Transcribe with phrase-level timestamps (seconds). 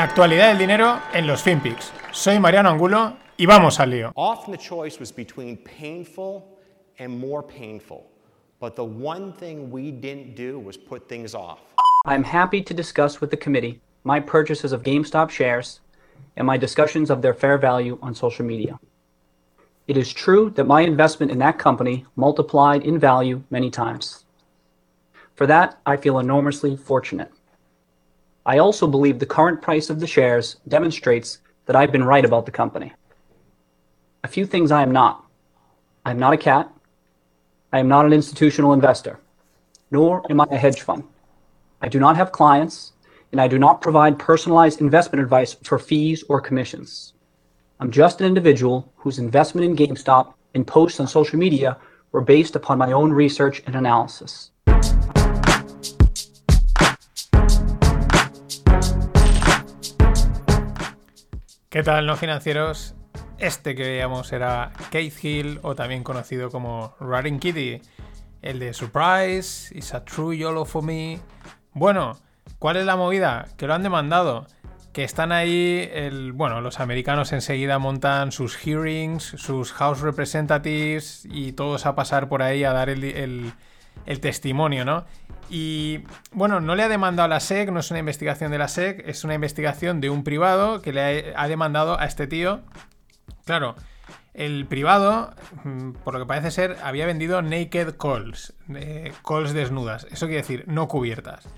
[0.00, 1.92] La actualidad del dinero en los FinPix.
[2.10, 4.12] Soy Mariano Angulo y vamos al lío.
[4.14, 6.42] Often the choice was between painful
[6.98, 8.10] and more painful.
[8.60, 11.58] But the one thing we didn't do was put things off.
[12.06, 15.80] I'm happy to discuss with the committee my purchases of GameStop shares
[16.34, 18.80] and my discussions of their fair value on social media.
[19.86, 24.24] It is true that my investment in that company multiplied in value many times.
[25.34, 27.30] For that, I feel enormously fortunate.
[28.46, 32.46] I also believe the current price of the shares demonstrates that I've been right about
[32.46, 32.92] the company.
[34.24, 35.24] A few things I am not.
[36.04, 36.72] I am not a cat.
[37.72, 39.20] I am not an institutional investor,
[39.90, 41.04] nor am I a hedge fund.
[41.82, 42.92] I do not have clients,
[43.30, 47.12] and I do not provide personalized investment advice for fees or commissions.
[47.78, 51.78] I'm just an individual whose investment in GameStop and posts on social media
[52.12, 54.50] were based upon my own research and analysis.
[61.70, 62.96] ¿Qué tal, no financieros?
[63.38, 67.80] Este que veíamos era Keith Hill, o también conocido como Running Kitty,
[68.42, 71.20] el de Surprise, It's a True YOLO for Me.
[71.72, 72.18] Bueno,
[72.58, 73.46] ¿cuál es la movida?
[73.56, 74.48] Que lo han demandado.
[74.92, 81.52] Que están ahí, el, bueno, los americanos enseguida montan sus hearings, sus House Representatives y
[81.52, 83.52] todos a pasar por ahí a dar el, el,
[84.06, 85.04] el testimonio, ¿no?
[85.50, 88.68] Y bueno, no le ha demandado a la SEC, no es una investigación de la
[88.68, 92.60] SEC, es una investigación de un privado que le ha, demandado a este tío.
[93.44, 93.74] Claro,
[94.32, 95.34] el privado,
[95.64, 100.06] mm, por lo que parece ser, había vendido naked calls, eh, calls desnudas.
[100.12, 101.48] Eso quiere decir, no cubiertas.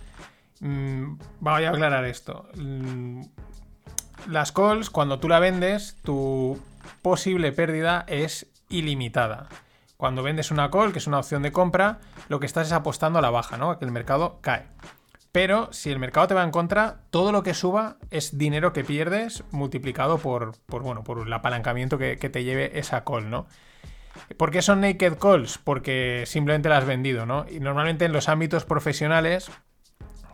[0.60, 2.48] Mm, voy a aclarar esto.
[2.56, 3.24] Mm,
[4.30, 6.58] las calls, cuando tú la vendes, tu
[7.02, 9.48] posible pérdida es ilimitada.
[10.02, 13.20] Cuando vendes una call, que es una opción de compra, lo que estás es apostando
[13.20, 13.70] a la baja, ¿no?
[13.70, 14.64] A que el mercado cae.
[15.30, 18.82] Pero si el mercado te va en contra, todo lo que suba es dinero que
[18.82, 23.46] pierdes multiplicado por, bueno, por el apalancamiento que, te lleve esa call, ¿no?
[24.36, 25.58] ¿Por qué son naked calls?
[25.58, 27.46] Porque simplemente las has vendido, ¿no?
[27.48, 29.52] Y normalmente en los ámbitos profesionales,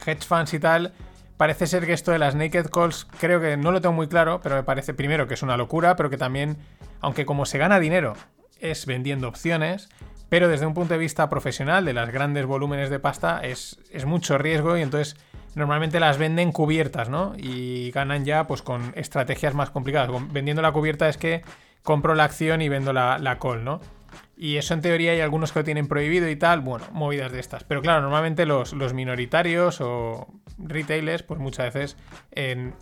[0.06, 0.94] hedge funds y tal,
[1.36, 4.40] parece ser que esto de las naked calls, creo que no lo tengo muy claro,
[4.42, 6.56] pero me parece primero que es una locura, pero que también,
[7.02, 8.14] aunque como se gana dinero
[8.60, 9.88] es vendiendo opciones,
[10.28, 14.38] pero desde un punto de vista profesional, de las grandes volúmenes de pasta, es, mucho
[14.38, 15.16] riesgo y entonces
[15.54, 17.34] normalmente las venden cubiertas, ¿no?
[17.36, 20.10] Y ganan ya pues con estrategias más complicadas.
[20.32, 21.42] Vendiendo la cubierta es que
[21.82, 23.80] compro la acción y vendo la, la call, ¿no?
[24.36, 27.40] Y eso en teoría hay algunos que lo tienen prohibido y tal, bueno, movidas de
[27.40, 27.64] estas.
[27.64, 31.96] Pero claro, normalmente los, los minoritarios o retailers, pues muchas veces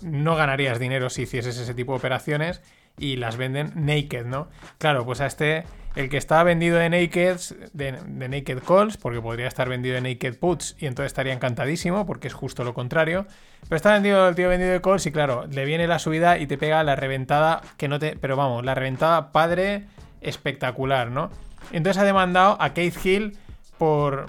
[0.02, 2.62] no ganarías dinero si hicieses ese tipo de operaciones
[2.98, 4.48] y las venden naked, ¿no?
[4.78, 5.64] Claro, pues a este,
[5.96, 7.38] el que está vendido de naked,
[7.72, 7.92] de,
[8.28, 12.34] naked calls, porque podría estar vendido de naked puts y entonces estaría encantadísimo, porque es
[12.34, 13.26] justo lo contrario.
[13.62, 16.46] Pero está vendido el tío vendido de calls y claro, le viene la subida y
[16.46, 18.16] te pega la reventada que no te.
[18.16, 19.86] Pero vamos, la reventada padre
[20.20, 21.30] espectacular, ¿no?
[21.72, 23.38] Entonces ha demandado a Keith Hill
[23.78, 24.26] por.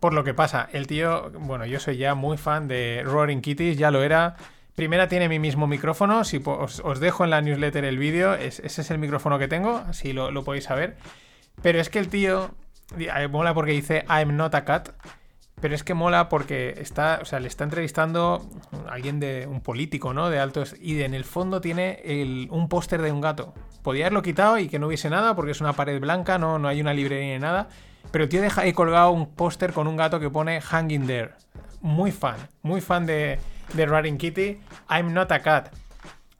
[0.00, 3.78] Por lo que pasa, el tío, bueno, yo soy ya muy fan de Roaring Kitties,
[3.78, 4.36] ya lo era,
[4.74, 8.90] Primera tiene mi mismo micrófono, si os, dejo en la newsletter el vídeo, ese es
[8.90, 10.96] el micrófono que tengo, así lo, podéis saber.
[11.62, 12.50] Pero es que el tío,
[13.30, 14.88] mola porque dice I'm not a cat,
[15.60, 18.44] pero es que mola porque está, o sea, le está entrevistando
[18.88, 20.28] alguien de un político, ¿no?
[20.28, 22.02] De altos, y en el fondo tiene
[22.50, 23.54] un póster de un gato.
[23.84, 26.66] Podría haberlo quitado y que no hubiese nada porque es una pared blanca, no, no
[26.66, 27.68] hay una librería ni nada.
[28.10, 31.30] Pero el tío deja ahí colgado un póster con un gato que pone Hanging There.
[31.80, 33.38] Muy fan, muy fan de,
[33.72, 34.60] de Running Kitty,
[34.90, 35.72] I'm not a cat.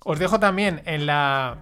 [0.04, 1.58] Os dejo también en la,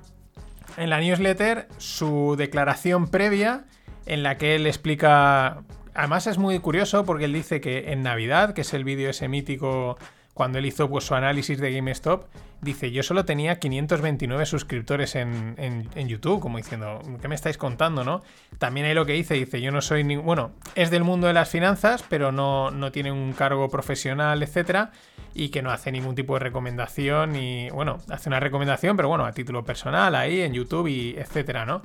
[0.76, 3.64] en la newsletter su declaración previa
[4.06, 5.62] en la que él explica...
[5.94, 9.28] Además es muy curioso porque él dice que en Navidad, que es el vídeo ese
[9.28, 9.98] mítico
[10.34, 12.24] cuando él hizo pues, su análisis de GameStop,
[12.62, 18.04] dice, yo solo tenía 529 suscriptores en, en, YouTube, como diciendo, ¿qué me estáis contando,
[18.04, 18.22] no?
[18.58, 20.16] También hay lo que dice, dice, yo no soy ni...
[20.16, 24.92] Bueno, es del mundo de las finanzas, pero no, no tiene un cargo profesional, etcétera,
[25.34, 29.26] y que no hace ningún tipo de recomendación, y bueno, hace una recomendación, pero bueno,
[29.26, 31.82] a título personal, ahí en YouTube y etcétera, ¿no?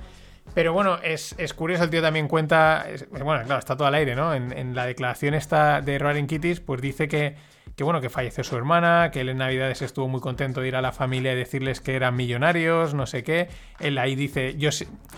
[0.53, 4.33] Pero bueno, es, curioso, el tío también cuenta, bueno, claro, está todo al aire, ¿no?
[4.33, 7.35] En, en la declaración esta de Roaring Kitties, pues dice que
[7.77, 10.75] que bueno, que falleció su hermana, que él en Navidades estuvo muy contento de ir
[10.75, 13.49] a la familia y decirles que eran millonarios, no sé qué.
[13.79, 14.71] Él ahí dice, yo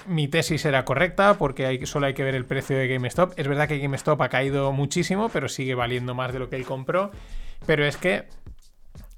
[0.07, 3.31] mi tesis era correcta porque hay, solo hay que ver el precio de GameStop.
[3.37, 6.65] Es verdad que GameStop ha caído muchísimo, pero sigue valiendo más de lo que él
[6.65, 7.11] compró.
[7.65, 8.25] Pero es que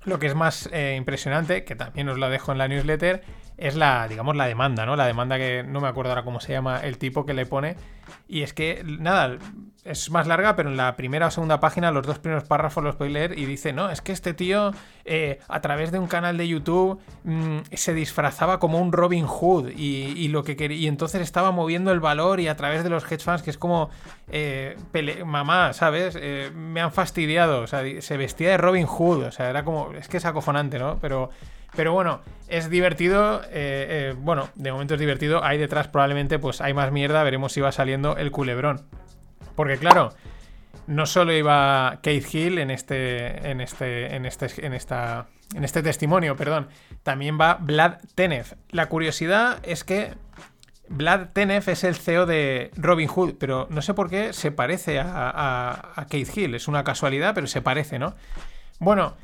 [0.03, 3.23] lo que es más eh, impresionante, que también os lo dejo en la newsletter,
[3.61, 4.95] es la, digamos, la demanda, ¿no?
[4.95, 7.75] La demanda que no me acuerdo ahora cómo se llama el tipo que le pone,
[8.27, 9.37] Y es que, nada,
[9.85, 12.95] es más larga, pero en la primera o segunda página, los dos primeros párrafos los
[12.95, 14.71] podéis leer y dice, no, es que este tío
[15.05, 19.69] eh, a través de un canal de YouTube mm, se disfrazaba como un Robin Hood
[19.77, 23.23] y, lo que y entonces estaba moviendo el valor y a través de los hedge
[23.23, 23.91] funds, que es como,
[24.31, 24.75] eh,
[25.23, 26.17] mamá, ¿sabes?
[26.19, 29.93] Eh, me han fastidiado, o sea, se vestía de Robin Hood, o sea, era como,
[29.93, 30.97] es que es acofonante, ¿no?
[30.99, 31.29] Pero...
[31.75, 33.41] Pero bueno, es divertido.
[34.17, 35.43] bueno, de momento es divertido.
[35.43, 37.23] Ahí detrás probablemente pues hay más mierda.
[37.23, 38.81] Veremos si va saliendo el culebrón.
[39.55, 40.13] Porque claro,
[40.87, 45.83] no solo iba Kate Hill en este, en este, en este, en esta, en este
[45.83, 46.67] testimonio, perdón,
[47.03, 48.57] también va Vlad Tenev.
[48.69, 50.13] La curiosidad es que
[50.89, 54.99] Vlad Tenev es el CEO de Robin Hood, pero no sé por qué se parece
[54.99, 56.55] a, Kate Hill.
[56.55, 58.15] Es una casualidad, pero se parece, ¿no?
[58.79, 59.15] Bueno,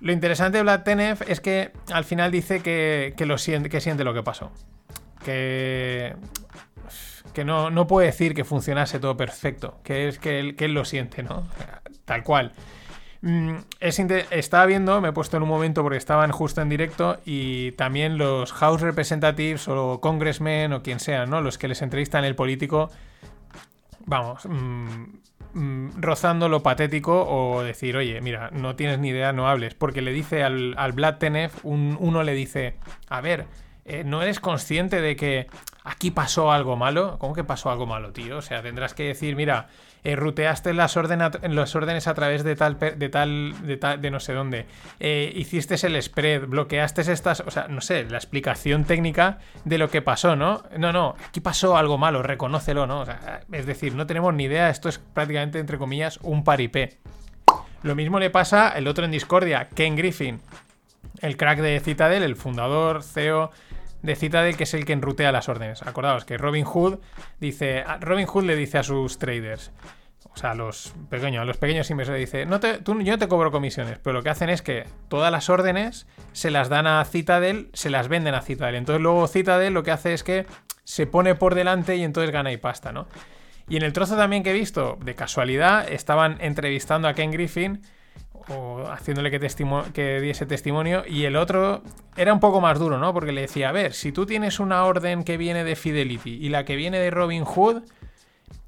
[0.00, 4.04] lo interesante de Vlad Tenev es que al final dice que, lo siente, que siente
[4.04, 4.50] lo que pasó.
[5.24, 6.14] Que
[7.32, 10.74] que no, no puede decir que funcionase todo perfecto, que es que él, que él
[10.74, 11.46] lo siente, ¿no?
[12.04, 12.52] Tal cual.
[13.22, 13.98] Mm, es
[14.30, 18.16] estaba viendo, me he puesto en un momento porque estaban justo en directo y también
[18.16, 21.42] los House Representatives o Congressmen o quien sea, ¿no?
[21.42, 22.90] Los que les entrevistan el político,
[24.06, 25.04] vamos, mm,
[25.54, 30.02] mm, rozando lo patético o decir, oye, mira, no tienes ni idea, no hables, porque
[30.02, 32.76] le dice al, al Vlad Tenev, uno le dice,
[33.08, 33.46] a ver,
[33.84, 35.46] eh, ¿no eres consciente de que
[35.84, 37.18] aquí pasó algo malo?
[37.18, 38.38] ¿Cómo que pasó algo malo, tío?
[38.38, 39.68] O sea, tendrás que decir, mira,
[40.02, 44.20] eh, ruteaste las, las, órdenes a través de tal, de tal, de tal, de no
[44.20, 44.66] sé dónde,
[44.98, 49.90] eh, hiciste el spread, bloqueaste estas, o sea, no sé, la explicación técnica de lo
[49.90, 50.62] que pasó, ¿no?
[50.78, 53.04] No, no, aquí pasó algo malo, reconócelo, ¿no?
[53.52, 56.98] Es decir, no tenemos ni idea, esto es prácticamente, entre comillas, un paripé.
[57.82, 60.40] Lo mismo le pasa el otro en Discordia, Ken Griffin,
[61.20, 63.50] el crack de Citadel, el fundador, CEO
[64.02, 65.82] de Citadel, que es el que enrutea las órdenes.
[65.82, 66.98] Acordaos que Robin Hood
[67.38, 67.84] dice.
[68.00, 69.72] Robin Hood le dice a sus traders.
[70.32, 73.18] O sea, a los pequeños, a los pequeños inversores dice, no te, tú, yo no
[73.18, 76.86] te cobro comisiones, pero lo que hacen es que todas las órdenes se las dan
[76.86, 78.76] a Citadel, se las venden a Citadel.
[78.76, 80.46] Entonces luego Citadel lo que hace es que
[80.84, 83.08] se pone por delante y entonces gana y pasta, ¿no?
[83.68, 87.82] Y en el trozo también que he visto, de casualidad, estaban entrevistando a Ken Griffin
[88.50, 89.38] o haciéndole que,
[89.92, 91.82] que diese testimonio, y el otro
[92.16, 93.14] era un poco más duro, ¿no?
[93.14, 96.48] Porque le decía, a ver, si tú tienes una orden que viene de Fidelity y
[96.48, 97.82] la que viene de Robin Hood,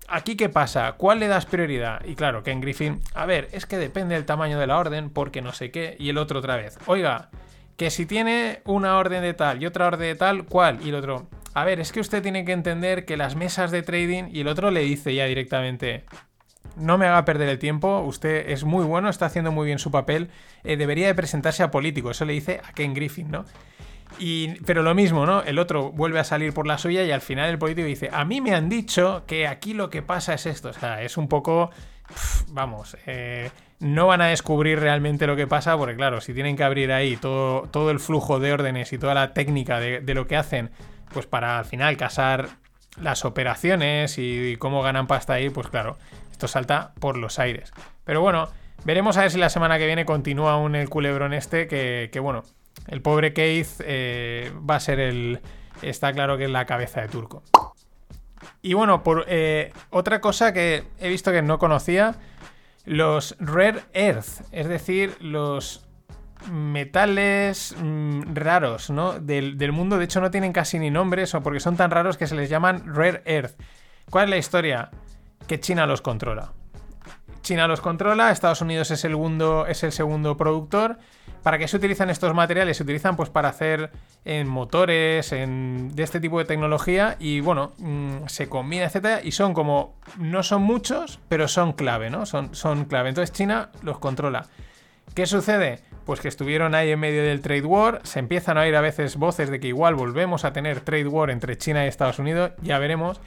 [0.09, 0.93] ¿aquí qué pasa?
[0.93, 2.05] ¿Cuál le das prioridad?
[2.05, 5.43] Y claro, Ken Griffin, a ver, es que depende del tamaño de la orden, porque
[5.43, 7.31] no sé qué, y el otro otra vez, oiga,
[7.77, 10.79] que si tiene una orden de tal y otra orden de tal, ¿cuál?
[10.85, 13.83] Y el otro, a ver, es que usted tiene que entender que las mesas de
[13.83, 16.05] trading, y el otro le dice ya directamente,
[16.77, 19.91] no me haga perder el tiempo, usted es muy bueno, está haciendo muy bien su
[19.91, 20.31] papel,
[20.65, 23.45] eh, debería de presentarse a político, eso le dice a Ken Griffin, ¿no?
[24.19, 25.43] Y, pero lo mismo, ¿no?
[25.43, 28.25] El otro vuelve a salir por la suya y al final el político dice, a
[28.25, 31.29] mí me han dicho que aquí lo que pasa es esto, o sea, es un
[31.29, 31.71] poco,
[32.49, 33.51] vamos, eh,
[33.81, 37.17] no van a descubrir realmente lo que pasa porque claro, si tienen que abrir ahí
[37.17, 40.71] todo, todo el flujo de órdenes y toda la técnica de, de lo que hacen,
[41.13, 42.49] pues para al final casar
[43.01, 45.97] las operaciones y cómo ganan pasta ahí, pues claro,
[46.49, 47.73] salta por los aires.
[48.05, 48.49] Pero bueno,
[48.85, 52.43] veremos a ver si la semana que viene continúa aún el culebrón este, que, bueno,
[52.89, 55.41] el pobre Keith eh, va a ser el...
[55.81, 57.43] Está claro que es la cabeza de turco.
[58.61, 62.15] Y bueno, por eh, otra cosa que he visto que no conocía,
[62.85, 65.87] los rare earth, es decir, los
[66.51, 69.19] metales mm, raros, ¿no?
[69.19, 72.17] Del, del, mundo, de hecho no tienen casi ni nombres, o porque son tan raros
[72.17, 73.61] que se les llaman rare earth.
[74.11, 74.91] ¿Cuál es la historia?
[75.47, 76.53] Que China los controla.
[77.43, 80.99] China los controla, Estados Unidos es el segundo, es el segundo productor.
[81.43, 82.77] ¿Para qué se utilizan estos materiales?
[82.77, 83.91] Se utilizan pues para hacer
[84.25, 89.33] en motores, en, de este tipo de tecnología y bueno, mm, se combina, etcétera, y
[89.33, 92.27] son como, no son muchos, pero son clave, ¿no?
[92.27, 93.09] Son, son clave.
[93.09, 94.47] Entonces China los controla.
[95.15, 95.81] ¿Qué sucede?
[96.07, 99.17] Pues que estuvieron ahí en medio del trade war, se empiezan a oír a veces
[99.17, 102.79] voces de que igual volvemos a tener trade war entre China y Estados Unidos, ya
[102.79, 103.21] veremos.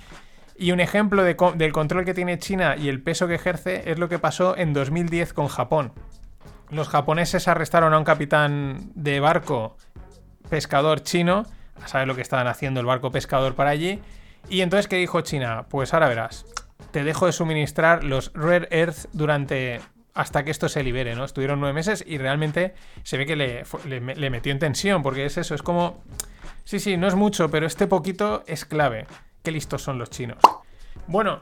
[0.57, 4.07] Y un ejemplo del control que tiene China y el peso que ejerce es lo
[4.07, 5.91] que pasó en 2010 con Japón.
[6.69, 9.77] Los japoneses arrestaron a un capitán de barco
[10.49, 11.43] pescador chino,
[11.81, 14.01] a saber lo que estaban haciendo el barco pescador para allí.
[14.49, 15.65] Y entonces, ¿qué dijo China?
[15.69, 16.45] Pues ahora verás,
[16.91, 19.81] te dejo de suministrar los rare earth durante
[20.13, 21.25] hasta que esto se libere, ¿no?
[21.25, 25.37] Estuvieron nueve meses y realmente se ve que le, le, metió en tensión, porque es
[25.37, 26.01] eso, es como...
[26.63, 29.07] Sí, sí, no es mucho, pero este poquito es clave.
[29.45, 30.39] Qué listos son los chinos.
[31.05, 31.39] Bueno,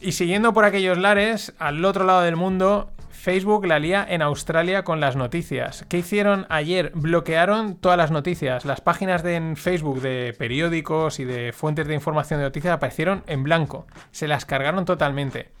[0.00, 4.84] y siguiendo por aquellos lares, al otro lado del mundo, Facebook la lía en Australia
[4.84, 5.86] con las noticias.
[5.88, 6.92] ¿Qué hicieron ayer?
[6.94, 8.66] Bloquearon todas las noticias.
[8.66, 13.44] Las páginas de Facebook de periódicos y de fuentes de información de noticias aparecieron en
[13.44, 13.86] blanco.
[14.10, 15.52] Se las cargaron totalmente.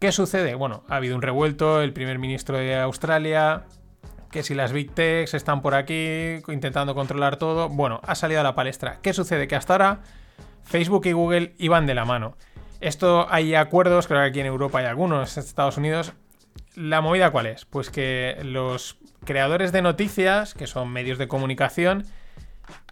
[0.00, 0.56] ¿Qué sucede?
[0.56, 3.62] Bueno, ha habido un revuelto, el primer ministro de Australia,
[4.32, 8.42] que si las Big Techs están por aquí intentando controlar todo, bueno, ha salido a
[8.42, 8.98] la palestra.
[9.02, 9.46] ¿Qué sucede?
[9.46, 10.00] Que hasta ahora
[10.64, 12.36] Facebook y Google iban de la mano.
[12.80, 16.12] Esto hay acuerdos, creo que aquí en Europa hay algunos, en Estados Unidos.
[16.74, 17.64] ¿La movida cuál es?
[17.64, 22.04] Pues que los creadores de noticias, que son medios de comunicación,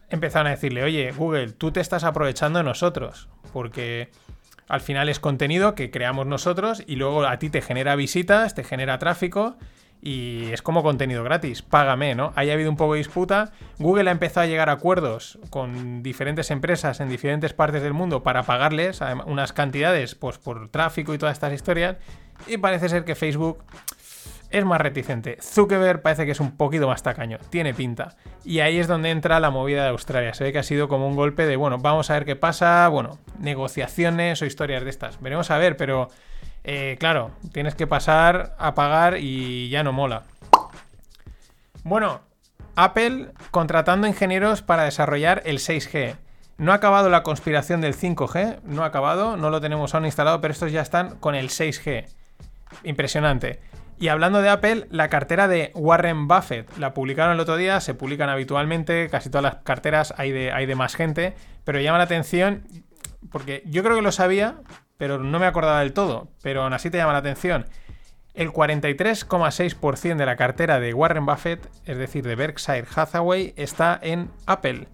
[0.08, 4.10] empezaron a decirle, oye, Google, tú te estás aprovechando de nosotros, porque
[4.68, 8.64] al final es contenido que creamos nosotros y luego a ti te genera visitas, te
[8.64, 9.56] genera tráfico
[10.04, 12.32] y es como contenido gratis, págame, ¿no?
[12.34, 13.52] Ahí ha habido un poco de disputa.
[13.78, 18.24] Google ha empezado a llegar a acuerdos con diferentes empresas en diferentes partes del mundo
[18.24, 21.98] para pagarles unas cantidades pues, por tráfico y todas estas historias.
[22.48, 23.62] Y parece ser que Facebook
[24.50, 25.38] es más reticente.
[25.40, 28.16] Zuckerberg parece que es un poquito más tacaño, tiene pinta.
[28.44, 30.34] Y ahí es donde entra la movida de Australia.
[30.34, 32.88] Se ve que ha sido como un golpe de, bueno, vamos a ver qué pasa,
[32.88, 35.20] bueno, negociaciones o historias de estas.
[35.20, 36.08] Veremos a ver, pero
[36.64, 40.22] eh, claro, tienes que pasar a pagar y ya no mola.
[41.84, 42.20] Bueno,
[42.76, 46.16] Apple contratando ingenieros para desarrollar el 6G.
[46.58, 50.40] No ha acabado la conspiración del 5G, no ha acabado, no lo tenemos aún instalado,
[50.40, 52.06] pero estos ya están con el 6G.
[52.84, 53.60] Impresionante.
[53.98, 57.94] Y hablando de Apple, la cartera de Warren Buffett la publicaron el otro día, se
[57.94, 62.04] publican habitualmente, casi todas las carteras hay de, hay de más gente, pero llama la
[62.04, 62.64] atención
[63.30, 64.56] porque yo creo que lo sabía,
[65.02, 67.66] pero no me acordaba del todo, pero aún así te llama la atención.
[68.34, 74.30] El 43,6% de la cartera de Warren Buffett, es decir, de Berkshire Hathaway, está en
[74.46, 74.86] Apple.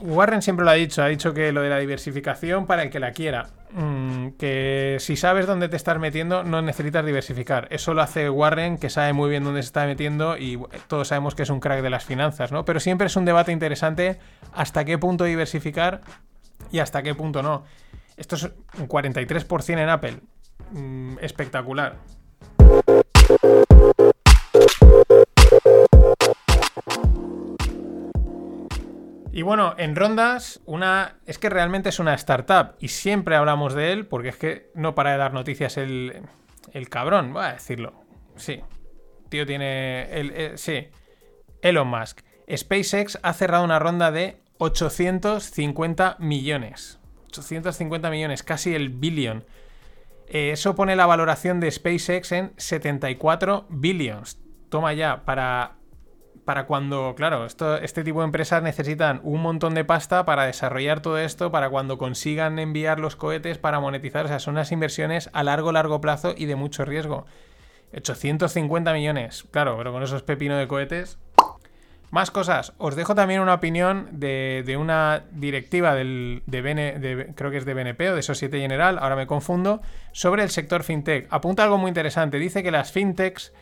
[0.00, 2.98] Warren siempre lo ha dicho, ha dicho que lo de la diversificación para el que
[2.98, 3.46] la quiera.
[3.70, 7.68] Mm, que si sabes dónde te estás metiendo, no necesitas diversificar.
[7.70, 11.36] Eso lo hace Warren, que sabe muy bien dónde se está metiendo y todos sabemos
[11.36, 12.64] que es un crack de las finanzas, ¿no?
[12.64, 14.18] Pero siempre es un debate interesante
[14.52, 16.00] hasta qué punto diversificar
[16.72, 17.62] y hasta qué punto no.
[18.16, 18.44] Esto es
[18.78, 20.20] un 43% en Apple.
[20.70, 21.96] Mm, espectacular.
[29.32, 31.16] Y bueno, en rondas, una.
[31.26, 32.76] Es que realmente es una startup.
[32.78, 36.22] Y siempre hablamos de él, porque es que no para de dar noticias el.
[36.72, 37.94] El cabrón, voy a decirlo.
[38.36, 38.62] Sí.
[39.28, 40.02] Tío tiene.
[40.12, 40.88] El, eh, sí.
[41.62, 42.20] Elon Musk.
[42.54, 47.00] SpaceX ha cerrado una ronda de 850 millones.
[47.38, 49.44] 850 millones, casi el billón.
[50.28, 54.40] Eh, eso pone la valoración de SpaceX en 74 billions.
[54.68, 55.76] Toma ya, para
[56.44, 61.00] para cuando, claro, esto, este tipo de empresas necesitan un montón de pasta para desarrollar
[61.00, 64.26] todo esto, para cuando consigan enviar los cohetes para monetizar.
[64.26, 67.26] O sea, son unas inversiones a largo, largo plazo y de mucho riesgo.
[67.96, 71.18] 850 millones, claro, pero con esos pepinos de cohetes.
[72.14, 72.74] Más cosas.
[72.78, 78.10] Os dejo también una opinión de, una directiva del, de, creo que es de BNP
[78.10, 81.26] o de Societe General, ahora me confundo, sobre el sector fintech.
[81.30, 82.38] Apunta algo muy interesante.
[82.38, 83.52] Dice que las fintechs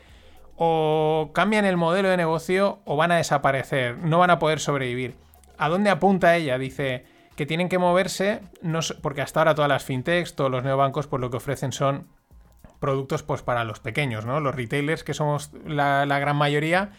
[0.55, 5.15] o cambian el modelo de negocio o van a desaparecer, no van a poder sobrevivir.
[5.57, 6.59] ¿A dónde apunta ella?
[6.59, 7.07] Dice
[7.37, 11.23] que tienen que moverse, no, porque hasta ahora todas las fintechs, todos los neobancos, pues
[11.23, 12.07] lo que ofrecen son
[12.81, 14.41] productos pues para los pequeños, ¿no?
[14.41, 16.91] Los retailers, que somos la gran mayoría.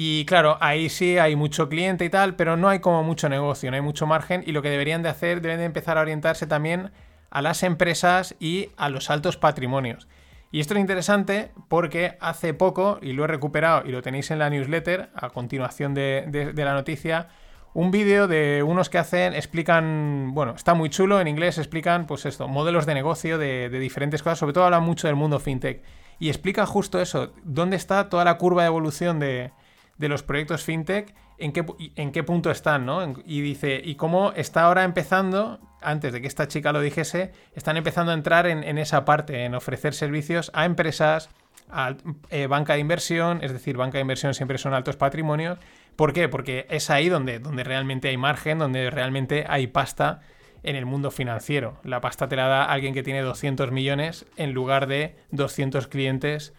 [0.00, 3.68] Y claro, ahí sí hay mucho cliente y tal, pero no hay como mucho negocio,
[3.68, 4.44] no hay mucho margen.
[4.46, 6.92] Y lo que deberían de hacer, deben de empezar a orientarse también
[7.30, 10.06] a las empresas y a los altos patrimonios.
[10.52, 14.38] Y esto es interesante porque hace poco, y lo he recuperado y lo tenéis en
[14.38, 17.30] la newsletter, a continuación de, la noticia,
[17.74, 22.24] un vídeo de unos que hacen, explican, bueno, está muy chulo, en inglés explican, pues
[22.24, 25.82] esto, modelos de negocio de, diferentes cosas, sobre todo hablan mucho del mundo fintech.
[26.20, 29.50] Y explica justo eso, dónde está toda la curva de evolución de,
[29.98, 31.64] de los proyectos fintech, en qué,
[31.96, 33.14] en qué punto están, ¿no?
[33.24, 37.76] Y dice, y cómo está ahora empezando, antes de que esta chica lo dijese, están
[37.76, 41.30] empezando a entrar en, esa parte, en ofrecer servicios a empresas,
[41.68, 41.94] a
[42.30, 45.58] eh, banca de inversión, es decir, banca de inversión siempre son altos patrimonios.
[45.96, 46.28] ¿Por qué?
[46.28, 50.20] Porque es ahí donde, donde realmente hay margen, donde realmente hay pasta
[50.62, 51.80] en el mundo financiero.
[51.84, 56.52] La pasta te la da alguien que tiene 200 millones en lugar de 200 clientes,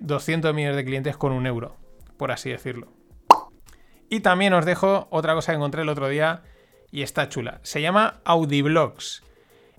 [0.00, 1.81] 200 eh, millones de clientes con un euro
[2.22, 2.86] por así decirlo.
[4.08, 6.44] Y también os dejo otra cosa que encontré el otro día
[6.92, 7.58] y está chula.
[7.64, 9.24] Se llama Audiblocks.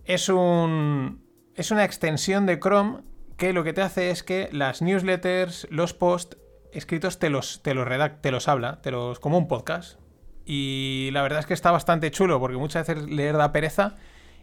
[0.04, 1.24] Es un.
[1.56, 3.00] Es una extensión de Chrome
[3.38, 6.36] que lo que te hace es que las newsletters, los posts
[6.74, 9.22] escritos te los, te los redacta, te los habla, te los.
[9.22, 9.98] como un podcast.
[10.46, 13.96] Y la verdad es que está bastante chulo, porque muchas veces leer da pereza.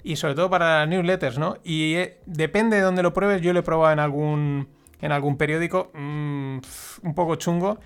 [0.03, 1.59] Y sobre todo para las newsletters, ¿no?
[1.65, 5.37] Y eh, depende de dónde lo pruebes, yo lo he probado en algún en algún
[5.37, 6.59] periódico, mm,
[7.03, 7.79] un poco chungo,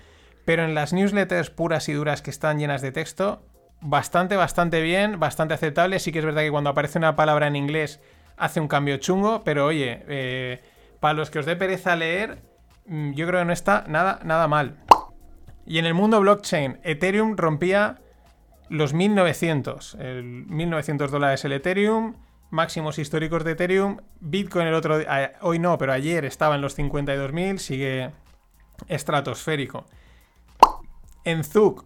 [0.45, 3.43] pero en las newsletters puras y duras que están llenas de texto,
[3.81, 5.99] bastante, bastante bien, bastante aceptable.
[5.99, 7.99] Sí que es verdad que cuando aparece una palabra en inglés
[8.37, 10.61] hace un cambio chungo, pero oye, eh,
[10.99, 12.39] para los que os dé pereza leer,
[12.85, 14.77] mm, yo creo que no está nada, nada mal.
[15.65, 18.01] Y en el mundo blockchain, Ethereum rompía
[18.69, 22.15] los 1900, el 1900 dólares el Ethereum,
[22.55, 26.77] máximos históricos de Ethereum, Bitcoin el otro día, hoy no, pero ayer estaba en los
[26.77, 28.11] 52.000, sigue
[28.87, 29.85] estratosférico.
[31.25, 31.85] En Zug,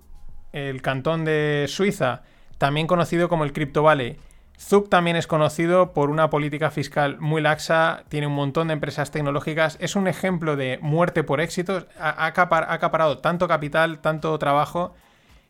[0.53, 2.21] el cantón de Suiza,
[2.57, 4.17] también conocido como el Crypto Valley.
[4.59, 9.09] Zug también es conocido por una política fiscal muy laxa, tiene un montón de empresas
[9.09, 14.93] tecnológicas, es un ejemplo de muerte por éxito, ha, acaparado tanto capital, tanto trabajo,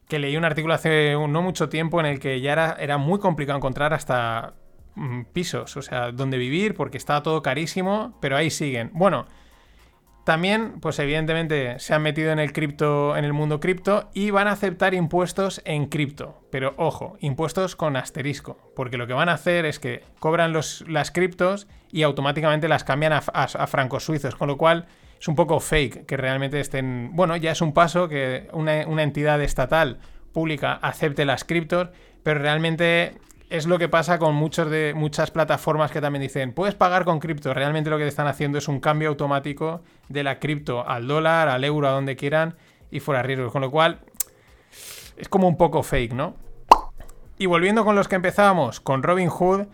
[0.08, 3.20] que leí un artículo hace no mucho tiempo en el que ya era, era muy
[3.20, 4.54] complicado encontrar hasta
[5.34, 8.92] pisos, o sea, donde vivir, porque estaba todo carísimo, pero ahí siguen.
[8.94, 9.28] Bueno,
[10.30, 14.48] también, pues evidentemente se han metido en el cripto, en el mundo cripto y van
[14.48, 16.44] a aceptar impuestos en cripto.
[16.52, 20.86] Pero ojo, impuestos con asterisco, porque lo que van a hacer es que cobran los,
[20.88, 23.22] las criptos y automáticamente las cambian a,
[23.68, 24.86] francos suizos, con lo cual
[25.20, 27.10] es un poco fake que realmente estén.
[27.14, 29.98] Bueno, ya es un paso que una, una entidad estatal
[30.32, 31.90] pública acepte las criptos,
[32.22, 33.14] pero realmente
[33.50, 37.54] es lo que pasa con de, muchas plataformas que también dicen, puedes pagar con cripto.
[37.54, 41.50] Realmente lo que te están haciendo es un cambio automático de la cripto al dólar,
[41.50, 42.56] al euro, a donde quieran,
[42.92, 43.52] y fuera riesgos.
[43.52, 44.02] Con lo cual,
[45.18, 46.36] es como un poco fake, ¿no?
[47.40, 49.66] Y volviendo con los que empezábamos, con Robinhood,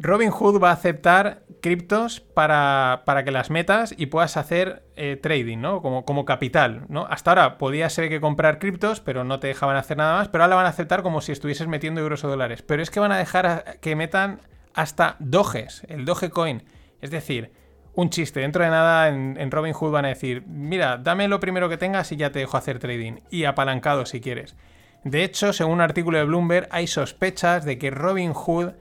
[0.00, 5.82] Robinhood va a aceptar criptos para, que las metas y puedas hacer eh, trading, ¿no?
[5.82, 7.06] Como, como capital, ¿no?
[7.10, 10.44] Hasta ahora podía ser que comprar criptos, pero no te dejaban hacer nada más, pero
[10.44, 12.62] ahora van a aceptar como si estuvieses metiendo euros o dólares.
[12.62, 14.40] Pero es que van a dejar que metan
[14.74, 16.62] hasta Doges, el Dogecoin.
[17.00, 17.52] Es decir,
[17.94, 18.40] un chiste.
[18.40, 22.12] Dentro de nada en, en Robinhood van a decir, mira, dame lo primero que tengas
[22.12, 23.20] y ya te dejo hacer trading.
[23.30, 24.56] Y apalancado si quieres.
[25.04, 28.72] De hecho, según un artículo de Bloomberg, hay sospechas de que Robinhood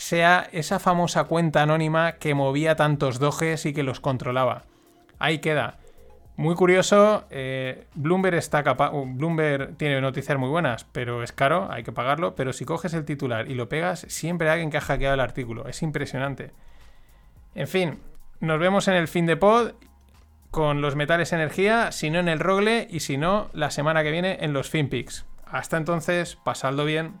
[0.00, 4.62] sea esa famosa cuenta anónima que movía tantos doges y que los controlaba.
[5.18, 5.76] Ahí queda.
[6.36, 8.92] Muy curioso, eh, Bloomberg está capaz.
[8.92, 12.34] Uh, Bloomberg tiene noticias muy buenas, pero es caro, hay que pagarlo.
[12.34, 15.20] Pero si coges el titular y lo pegas, siempre hay alguien que ha hackeado el
[15.20, 15.68] artículo.
[15.68, 16.52] Es impresionante.
[17.54, 17.98] En fin,
[18.40, 19.72] nos vemos en el fin de pod
[20.50, 24.12] con los metales energía, si no en el Rogle y si no, la semana que
[24.12, 25.26] viene en los FinPix.
[25.44, 27.20] Hasta entonces, pasadlo bien.